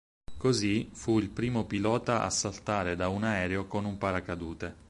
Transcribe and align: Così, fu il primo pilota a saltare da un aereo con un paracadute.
Così, 0.35 0.89
fu 0.93 1.19
il 1.19 1.29
primo 1.29 1.65
pilota 1.65 2.23
a 2.23 2.29
saltare 2.31 2.95
da 2.95 3.07
un 3.09 3.23
aereo 3.23 3.67
con 3.67 3.85
un 3.85 3.99
paracadute. 3.99 4.75